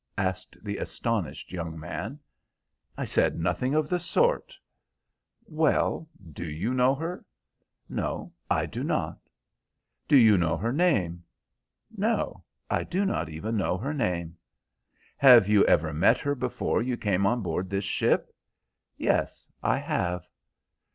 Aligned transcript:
asked 0.17 0.57
the 0.63 0.77
astonished 0.77 1.51
young 1.53 1.79
man. 1.79 2.17
"I 2.97 3.05
said 3.05 3.39
nothing 3.39 3.75
of 3.75 3.87
the 3.87 3.99
sort." 3.99 4.57
"Well, 5.45 6.09
do 6.33 6.43
you 6.43 6.73
know 6.73 6.95
her?" 6.95 7.23
"No, 7.87 8.33
I 8.49 8.65
do 8.65 8.83
not." 8.83 9.19
"Do 10.07 10.17
you 10.17 10.39
know 10.39 10.57
her 10.57 10.73
name?" 10.73 11.23
"No, 11.95 12.43
I 12.67 12.83
do 12.83 13.05
not 13.05 13.29
even 13.29 13.55
know 13.57 13.77
her 13.77 13.93
name." 13.93 14.35
"Have 15.17 15.47
you 15.47 15.63
ever 15.67 15.93
met 15.93 16.17
her 16.17 16.33
before 16.33 16.81
you 16.81 16.97
came 16.97 17.27
on 17.27 17.43
board 17.43 17.69
this 17.69 17.85
ship?" 17.85 18.31
"Yes, 18.97 19.47
I 19.61 19.77
have." 19.77 20.27